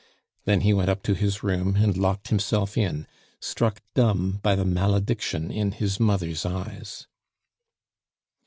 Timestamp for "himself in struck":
2.29-3.83